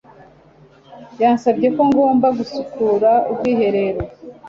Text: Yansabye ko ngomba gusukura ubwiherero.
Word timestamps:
Yansabye 1.21 1.67
ko 1.75 1.81
ngomba 1.89 2.27
gusukura 2.37 3.11
ubwiherero. 3.31 4.01